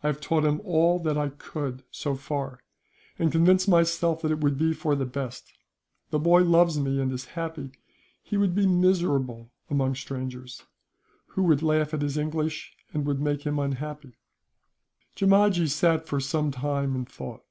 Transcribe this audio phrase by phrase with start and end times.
[0.00, 2.60] I have taught him all that I could, so far;
[3.18, 5.54] and convinced myself that it would be the best.
[6.10, 7.72] The boy loves me, and is happy:
[8.22, 10.62] he would be miserable among strangers,
[11.30, 14.14] who would laugh at his English, and would make him unhappy."
[15.16, 17.42] Jeemajee sat for some time in thought.